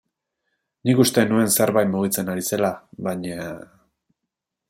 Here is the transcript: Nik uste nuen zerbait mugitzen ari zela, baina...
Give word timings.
Nik 0.89 1.01
uste 1.03 1.25
nuen 1.33 1.51
zerbait 1.57 1.91
mugitzen 1.91 2.33
ari 2.35 2.47
zela, 2.49 2.73
baina... 3.09 3.47